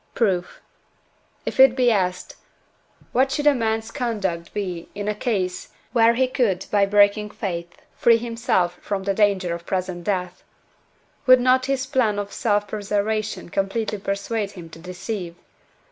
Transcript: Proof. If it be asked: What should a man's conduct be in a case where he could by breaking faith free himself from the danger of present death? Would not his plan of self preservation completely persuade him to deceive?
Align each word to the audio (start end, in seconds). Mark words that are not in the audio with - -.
Proof. 0.15 0.61
If 1.45 1.59
it 1.59 1.75
be 1.75 1.91
asked: 1.91 2.35
What 3.11 3.31
should 3.31 3.45
a 3.45 3.53
man's 3.53 3.91
conduct 3.91 4.51
be 4.51 4.89
in 4.95 5.07
a 5.07 5.13
case 5.13 5.69
where 5.93 6.15
he 6.15 6.25
could 6.27 6.65
by 6.71 6.87
breaking 6.87 7.29
faith 7.29 7.79
free 7.97 8.17
himself 8.17 8.79
from 8.81 9.03
the 9.03 9.13
danger 9.13 9.53
of 9.53 9.67
present 9.67 10.03
death? 10.03 10.43
Would 11.27 11.39
not 11.39 11.67
his 11.67 11.85
plan 11.85 12.17
of 12.17 12.33
self 12.33 12.67
preservation 12.69 13.49
completely 13.49 13.99
persuade 13.99 14.53
him 14.53 14.69
to 14.71 14.79
deceive? 14.79 15.35